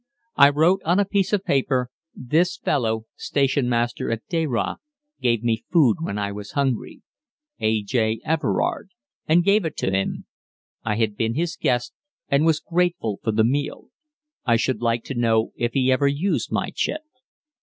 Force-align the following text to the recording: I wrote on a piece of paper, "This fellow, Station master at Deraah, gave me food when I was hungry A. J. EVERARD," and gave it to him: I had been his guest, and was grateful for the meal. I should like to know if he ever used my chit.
I 0.35 0.49
wrote 0.49 0.81
on 0.83 0.99
a 0.99 1.05
piece 1.05 1.31
of 1.31 1.43
paper, 1.43 1.91
"This 2.15 2.57
fellow, 2.57 3.05
Station 3.15 3.69
master 3.69 4.09
at 4.09 4.27
Deraah, 4.29 4.77
gave 5.21 5.43
me 5.43 5.63
food 5.71 5.97
when 5.99 6.17
I 6.17 6.31
was 6.31 6.53
hungry 6.53 7.03
A. 7.59 7.83
J. 7.83 8.19
EVERARD," 8.25 8.89
and 9.27 9.43
gave 9.43 9.63
it 9.63 9.77
to 9.77 9.91
him: 9.91 10.25
I 10.83 10.95
had 10.95 11.15
been 11.15 11.35
his 11.35 11.55
guest, 11.55 11.93
and 12.29 12.47
was 12.47 12.59
grateful 12.59 13.19
for 13.23 13.31
the 13.31 13.43
meal. 13.43 13.89
I 14.43 14.55
should 14.55 14.81
like 14.81 15.03
to 15.03 15.13
know 15.13 15.51
if 15.55 15.73
he 15.73 15.91
ever 15.91 16.07
used 16.07 16.51
my 16.51 16.71
chit. 16.73 17.01